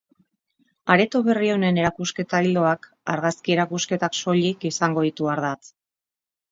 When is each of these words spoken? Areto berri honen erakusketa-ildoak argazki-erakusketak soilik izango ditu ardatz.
Areto 0.93 1.21
berri 1.27 1.51
honen 1.55 1.77
erakusketa-ildoak 1.81 2.89
argazki-erakusketak 3.17 4.21
soilik 4.23 4.71
izango 4.75 5.07
ditu 5.11 5.35
ardatz. 5.37 5.63